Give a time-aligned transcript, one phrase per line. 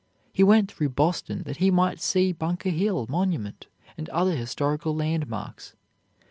[0.33, 5.75] He went through Boston that he might see Bunker Hill monument and other historical landmarks.